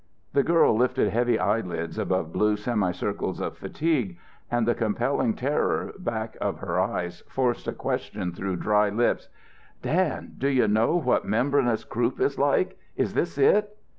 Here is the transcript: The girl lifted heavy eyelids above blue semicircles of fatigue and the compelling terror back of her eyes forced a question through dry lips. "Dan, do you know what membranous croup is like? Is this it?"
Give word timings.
The 0.33 0.41
girl 0.41 0.75
lifted 0.75 1.09
heavy 1.11 1.37
eyelids 1.37 1.99
above 1.99 2.33
blue 2.33 2.57
semicircles 2.57 3.39
of 3.39 3.55
fatigue 3.55 4.17
and 4.49 4.67
the 4.67 4.73
compelling 4.73 5.35
terror 5.35 5.93
back 5.99 6.35
of 6.41 6.57
her 6.57 6.79
eyes 6.79 7.21
forced 7.29 7.67
a 7.67 7.71
question 7.71 8.31
through 8.31 8.55
dry 8.55 8.89
lips. 8.89 9.29
"Dan, 9.83 10.33
do 10.39 10.47
you 10.47 10.67
know 10.67 10.95
what 10.95 11.25
membranous 11.25 11.83
croup 11.83 12.19
is 12.19 12.39
like? 12.39 12.79
Is 12.97 13.13
this 13.13 13.37
it?" 13.37 13.77